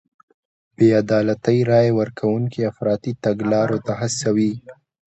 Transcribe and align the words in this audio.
بې 0.75 0.87
عدالتۍ 1.01 1.59
رای 1.71 1.87
ورکوونکي 1.99 2.59
افراطي 2.71 3.11
تګلارو 3.25 3.77
ته 3.85 3.93
هڅوي. 3.99 4.53